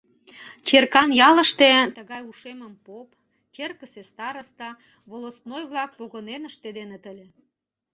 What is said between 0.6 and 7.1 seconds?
Черкан ялыште тыгай ушемым поп, черкысе староста, волостной-влак погынен ыштеденыт